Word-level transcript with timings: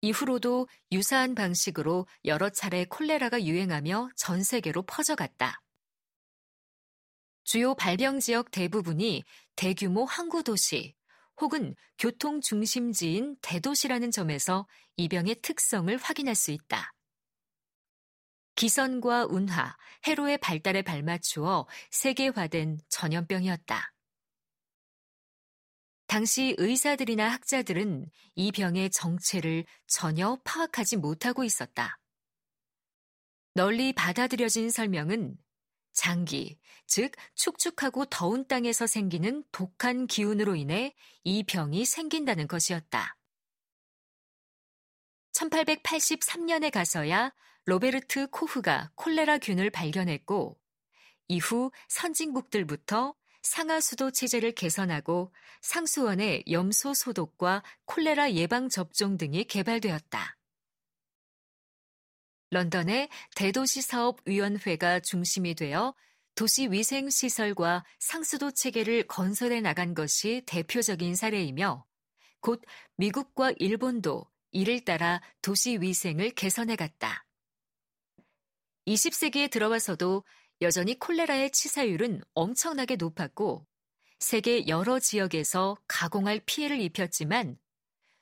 이후로도 0.00 0.68
유사한 0.92 1.34
방식으로 1.34 2.06
여러 2.24 2.50
차례 2.50 2.84
콜레라가 2.84 3.44
유행하며 3.44 4.10
전 4.16 4.42
세계로 4.42 4.82
퍼져갔다. 4.82 5.60
주요 7.44 7.74
발병 7.74 8.20
지역 8.20 8.50
대부분이 8.50 9.24
대규모 9.56 10.04
항구 10.04 10.42
도시 10.42 10.94
혹은 11.40 11.74
교통 11.98 12.40
중심지인 12.40 13.36
대도시라는 13.42 14.10
점에서 14.10 14.66
이 14.96 15.08
병의 15.08 15.36
특성을 15.42 15.96
확인할 15.96 16.34
수 16.34 16.52
있다. 16.52 16.92
기선과 18.54 19.26
운하, 19.26 19.76
해로의 20.06 20.38
발달에 20.38 20.82
발맞추어 20.82 21.66
세계화된 21.90 22.78
전염병이었다. 22.88 23.92
당시 26.06 26.54
의사들이나 26.58 27.26
학자들은 27.30 28.06
이 28.34 28.52
병의 28.52 28.90
정체를 28.90 29.64
전혀 29.86 30.38
파악하지 30.44 30.96
못하고 30.98 31.42
있었다. 31.42 31.98
널리 33.54 33.92
받아들여진 33.94 34.70
설명은 34.70 35.36
장기, 35.92 36.58
즉 36.86 37.12
축축하고 37.34 38.06
더운 38.06 38.46
땅에서 38.46 38.86
생기는 38.86 39.44
독한 39.52 40.06
기운으로 40.06 40.56
인해 40.56 40.94
이 41.22 41.44
병이 41.44 41.84
생긴다는 41.84 42.46
것이었다. 42.46 43.16
1883년에 45.32 46.70
가서야 46.70 47.32
로베르트 47.64 48.28
코흐가 48.30 48.92
콜레라균을 48.94 49.70
발견했고 49.70 50.58
이후 51.28 51.70
선진국들부터 51.88 53.14
상하수도 53.42 54.10
체제를 54.10 54.52
개선하고 54.52 55.32
상수원의 55.62 56.44
염소 56.50 56.94
소독과 56.94 57.62
콜레라 57.84 58.32
예방 58.32 58.68
접종 58.68 59.16
등이 59.16 59.44
개발되었다. 59.44 60.36
런던의 62.50 63.08
대도시 63.34 63.80
사업 63.80 64.20
위원회가 64.26 65.00
중심이 65.00 65.54
되어 65.54 65.94
도시 66.34 66.68
위생 66.70 67.08
시설과 67.08 67.84
상수도 67.98 68.50
체계를 68.50 69.06
건설해 69.06 69.60
나간 69.60 69.94
것이 69.94 70.42
대표적인 70.46 71.14
사례이며 71.14 71.84
곧 72.40 72.62
미국과 72.96 73.52
일본도 73.56 74.31
이를 74.52 74.84
따라 74.84 75.20
도시 75.40 75.78
위생을 75.78 76.30
개선해 76.30 76.76
갔다. 76.76 77.26
20세기에 78.86 79.50
들어와서도 79.50 80.24
여전히 80.60 80.98
콜레라의 80.98 81.50
치사율은 81.50 82.22
엄청나게 82.34 82.96
높았고 82.96 83.66
세계 84.18 84.68
여러 84.68 85.00
지역에서 85.00 85.76
가공할 85.88 86.40
피해를 86.46 86.80
입혔지만 86.80 87.58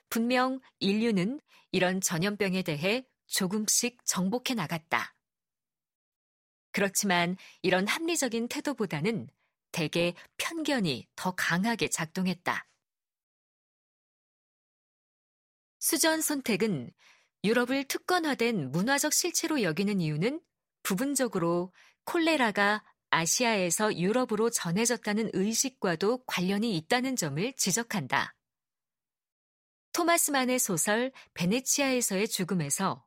분명 0.09 0.61
인류는 0.79 1.41
이런 1.73 2.01
전염병에 2.01 2.63
대해 2.63 3.07
조금씩 3.27 3.99
정복해 4.05 4.55
나갔다. 4.55 5.15
그렇지만 6.73 7.37
이런 7.63 7.87
합리적인 7.87 8.49
태도보다는 8.49 9.29
대개 9.73 10.15
편견이 10.37 11.09
더 11.17 11.33
강하게 11.33 11.89
작동했다. 11.89 12.67
수전 15.81 16.21
손택은 16.21 16.93
유럽을 17.43 17.85
특권화된 17.85 18.71
문화적 18.71 19.15
실체로 19.15 19.63
여기는 19.63 20.01
이유는 20.01 20.41
부분적으로 20.83 21.73
콜레라가 22.05 22.85
아시아에서 23.09 23.97
유럽으로 23.97 24.51
전해졌다는 24.51 25.31
의식과도 25.33 26.25
관련이 26.27 26.77
있다는 26.77 27.17
점을 27.17 27.53
지적한다. 27.55 28.35
토마스만의 29.93 30.59
소설 30.59 31.13
베네치아에서의 31.35 32.29
죽음에서 32.29 33.05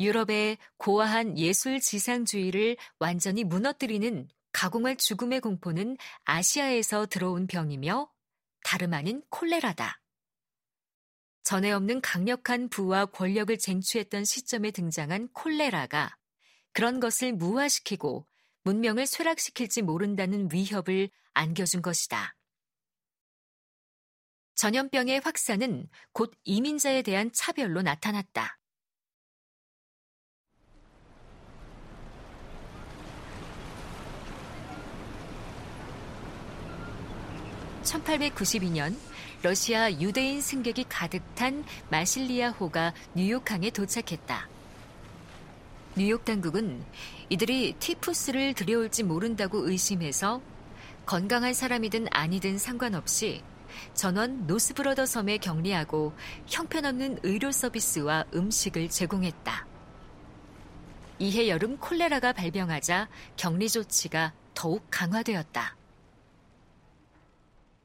유럽의 0.00 0.58
고아한 0.78 1.38
예술 1.38 1.80
지상주의를 1.80 2.76
완전히 2.98 3.44
무너뜨리는 3.44 4.28
가공할 4.52 4.96
죽음의 4.96 5.40
공포는 5.40 5.96
아시아에서 6.24 7.06
들어온 7.06 7.46
병이며 7.46 8.10
다름 8.64 8.92
아닌 8.92 9.22
콜레라다. 9.30 10.01
전에 11.42 11.72
없는 11.72 12.00
강력한 12.00 12.68
부와 12.68 13.06
권력을 13.06 13.56
쟁취했던 13.58 14.24
시점에 14.24 14.70
등장한 14.70 15.28
콜레라가 15.32 16.16
그런 16.72 17.00
것을 17.00 17.32
무화시키고 17.32 18.26
문명을 18.62 19.06
쇠락시킬지 19.06 19.82
모른다는 19.82 20.48
위협을 20.52 21.10
안겨준 21.34 21.82
것이다. 21.82 22.36
전염병의 24.54 25.20
확산은 25.24 25.88
곧 26.12 26.32
이민자에 26.44 27.02
대한 27.02 27.32
차별로 27.32 27.82
나타났다. 27.82 28.58
1892년 37.82 38.96
러시아 39.42 39.90
유대인 39.90 40.40
승객이 40.40 40.84
가득 40.88 41.20
탄 41.34 41.64
마실리아호가 41.90 42.94
뉴욕항에 43.14 43.70
도착했다. 43.70 44.48
뉴욕 45.96 46.24
당국은 46.24 46.84
이들이 47.28 47.74
티푸스를 47.80 48.54
들여올지 48.54 49.02
모른다고 49.02 49.68
의심해서 49.68 50.40
건강한 51.06 51.54
사람이든 51.54 52.06
아니든 52.12 52.56
상관없이 52.56 53.42
전원 53.94 54.46
노스브러더 54.46 55.06
섬에 55.06 55.38
격리하고 55.38 56.12
형편없는 56.46 57.18
의료 57.24 57.50
서비스와 57.50 58.26
음식을 58.32 58.90
제공했다. 58.90 59.66
이해 61.18 61.48
여름 61.48 61.78
콜레라가 61.78 62.32
발병하자 62.32 63.08
격리 63.36 63.68
조치가 63.68 64.34
더욱 64.54 64.86
강화되었다. 64.88 65.81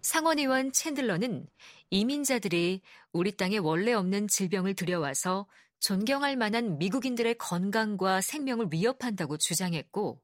상원의원 0.07 0.72
챈들러는 0.72 1.45
이민자들이 1.90 2.81
우리 3.12 3.35
땅에 3.35 3.57
원래 3.57 3.91
없는 3.91 4.29
질병을 4.29 4.73
들여와서 4.73 5.50
존경할 5.81 6.38
만한 6.38 6.78
미국인들의 6.78 7.38
건강과 7.38 8.22
생명을 8.22 8.67
위협한다고 8.72 9.35
주장했고, 9.35 10.23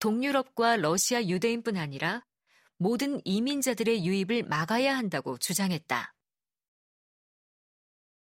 동유럽과 0.00 0.76
러시아 0.76 1.24
유대인뿐 1.24 1.78
아니라 1.78 2.26
모든 2.76 3.22
이민자들의 3.24 4.04
유입을 4.04 4.42
막아야 4.42 4.98
한다고 4.98 5.38
주장했다. 5.38 6.14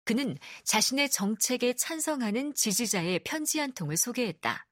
그는 0.04 0.38
자신의 0.62 1.10
정책에 1.10 1.74
찬성하는 1.74 2.54
지지자의 2.54 3.24
편지 3.24 3.58
한 3.58 3.72
통을 3.72 3.96
소개했다. 3.96 4.68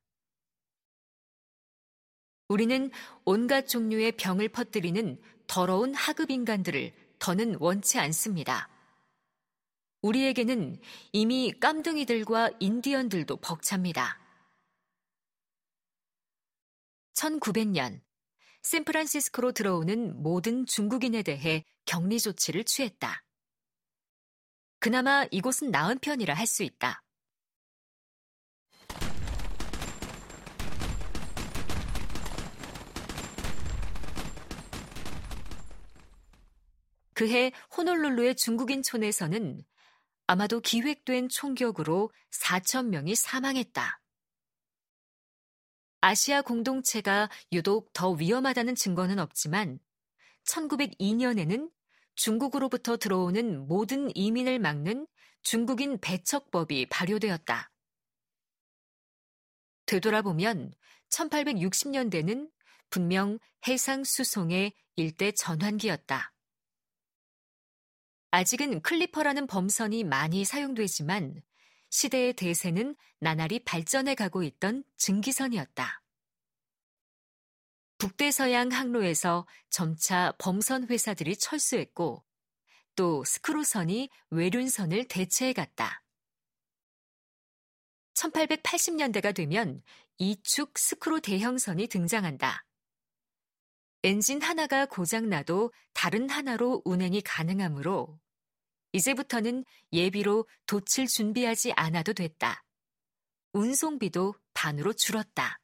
우리는 2.49 2.93
온갖 3.25 3.67
종류의 3.67 4.13
병을 4.13 4.51
퍼뜨리는 4.51 5.21
더러운 5.47 5.95
하급 5.95 6.31
인간들을 6.31 6.93
더는 7.19 7.57
원치 7.61 7.99
않습니다. 7.99 8.69
우리에게는 10.03 10.81
이미 11.13 11.53
깜둥이들과 11.59 12.51
인디언들도 12.61 13.37
벅찹니다. 13.39 14.19
1900년 17.15 18.01
샌프란시스코로 18.63 19.53
들어오는 19.53 20.23
모든 20.23 20.67
중국인에 20.67 21.23
대해 21.23 21.65
격리 21.85 22.21
조치를 22.21 22.65
취했다. 22.65 23.23
그나마 24.81 25.27
이곳은 25.31 25.71
나은 25.71 25.99
편이라 26.01 26.35
할 26.35 26.47
수 26.47 26.63
있다. 26.63 27.03
그해 37.17 37.51
호놀룰루의 37.75 38.37
중국인 38.37 38.83
촌에서는 38.83 39.65
아마도 40.27 40.61
기획된 40.61 41.31
총격으로 41.31 42.11
4천 42.31 42.89
명이 42.89 43.15
사망했다. 43.15 44.03
아시아 46.03 46.43
공동체가 46.43 47.31
유독 47.53 47.91
더 47.95 48.11
위험하다는 48.11 48.75
증거는 48.75 49.19
없지만 49.19 49.79
1902년에는 50.45 51.71
중국으로부터 52.17 52.99
들어오는 52.99 53.67
모든 53.67 54.15
이민을 54.15 54.59
막는 54.59 55.07
중국인 55.41 55.99
배척법이 55.99 56.91
발효되었다. 56.91 57.71
되돌아보면 59.87 60.75
1860년대는 61.09 62.51
분명 62.91 63.39
해상 63.67 64.05
수송의 64.05 64.75
일대 64.97 65.33
전환기였다. 65.33 66.36
아직은 68.37 68.83
클리퍼라는 68.83 69.47
범선이 69.47 70.05
많이 70.05 70.45
사용되지만 70.45 71.41
시대의 71.89 72.35
대세는 72.35 72.95
나날이 73.19 73.61
발전해 73.61 74.15
가고 74.15 74.43
있던 74.43 74.85
증기선이었다. 74.99 76.03
북대서양 77.97 78.73
항로에서 78.73 79.47
점차 79.71 80.35
범선 80.37 80.89
회사들이 80.89 81.39
철수했고 81.39 82.27
또 82.95 83.25
스크루선이 83.25 84.11
외륜선을 84.29 85.09
대체해 85.09 85.55
갔다. 85.55 86.03
1880년대가 88.13 89.35
되면 89.35 89.81
이축 90.19 90.77
스크루 90.77 91.23
대형선이 91.23 91.87
등장한다. 91.87 92.67
엔진 94.03 94.43
하나가 94.43 94.85
고장나도 94.85 95.73
다른 95.95 96.29
하나로 96.29 96.83
운행이 96.85 97.23
가능하므로 97.23 98.21
이제부터는 98.97 99.65
예비로 99.93 100.49
돛을 100.67 101.07
준비하지 101.07 101.73
않아도 101.73 102.15
됐다. 102.15 102.65
운송비도 103.53 104.35
반으로 104.55 104.95
줄었다. 104.95 105.61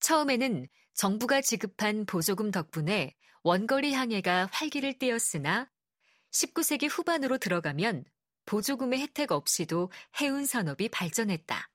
처음에는 0.00 0.66
정부가 0.94 1.42
지급한 1.42 2.06
보조금 2.06 2.50
덕분에 2.50 3.14
원거리 3.42 3.92
항해가 3.92 4.48
활기를 4.50 4.98
띠었으나 4.98 5.70
19세기 6.32 6.88
후반으로 6.90 7.36
들어가면 7.38 8.04
보조금의 8.46 9.00
혜택 9.00 9.32
없이도 9.32 9.90
해운 10.20 10.46
산업이 10.46 10.88
발전했다. 10.88 11.70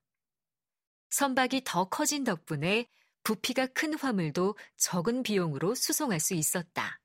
선박이 1.11 1.63
더 1.65 1.87
커진 1.89 2.23
덕분에 2.23 2.87
부피가 3.23 3.67
큰 3.67 3.93
화물도 3.93 4.57
적은 4.77 5.21
비용으로 5.21 5.75
수송할 5.75 6.19
수 6.19 6.33
있었다. 6.33 7.00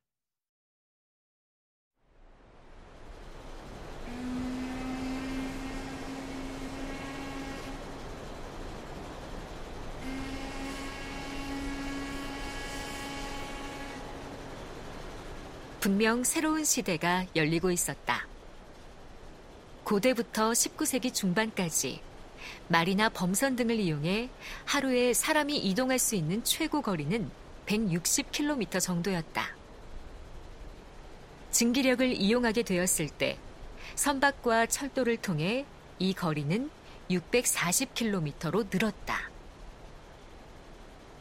분명 15.81 16.25
새로운 16.25 16.65
시대가 16.65 17.27
열리고 17.37 17.71
있었다. 17.71 18.27
고대부터 19.85 20.51
19세기 20.51 21.15
중반까지 21.15 22.01
말이나 22.69 23.09
범선 23.09 23.57
등을 23.57 23.79
이용해 23.79 24.31
하루에 24.65 25.13
사람이 25.13 25.57
이동할 25.59 25.99
수 25.99 26.15
있는 26.15 26.43
최고 26.43 26.83
거리는 26.83 27.31
160km 27.67 28.81
정도였다. 28.81 29.57
증기력을 31.51 32.13
이용하게 32.13 32.63
되었을 32.63 33.09
때 33.09 33.39
선박과 33.95 34.67
철도를 34.67 35.17
통해 35.19 35.65
이 35.99 36.13
거리는 36.13 36.71
640km로 37.11 38.67
늘었다. 38.71 39.31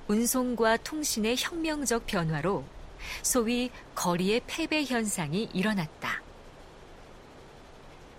운송과 0.08 0.78
통신의 0.78 1.36
혁명적 1.38 2.06
변화로 2.06 2.64
소위 3.22 3.72
거리의 3.94 4.42
패배 4.48 4.84
현상이 4.84 5.50
일어났다. 5.54 6.22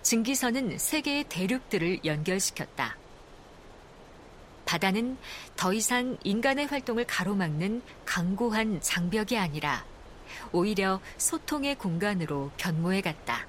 증기선은 0.03 0.79
세계의 0.79 1.25
대륙들을 1.29 2.05
연결시켰다. 2.05 2.97
바다는 4.65 5.17
더 5.57 5.73
이상 5.73 6.17
인간의 6.23 6.67
활동을 6.67 7.07
가로막는 7.07 7.83
강고한 8.05 8.81
장벽이 8.81 9.39
아니라 9.39 9.85
오히려 10.53 11.01
소통의 11.19 11.77
공간으로 11.77 12.51
변모해 12.57 13.01
갔다. 13.01 13.47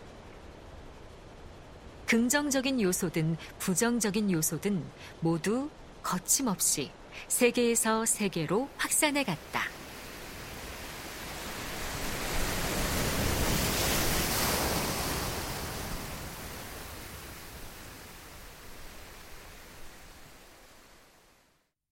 긍정적인 2.06 2.82
요소든 2.82 3.36
부정적인 3.60 4.32
요소든 4.32 4.84
모두 5.20 5.70
거침없이 6.02 6.92
세계에서 7.28 8.06
세계로 8.06 8.70
확산해 8.78 9.24
갔다. 9.24 9.77